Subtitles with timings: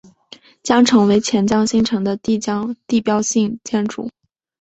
[0.63, 2.39] 将成为钱江新城的地
[3.03, 4.09] 标性建筑。